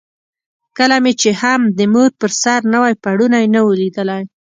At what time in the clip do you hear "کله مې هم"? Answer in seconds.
0.77-1.61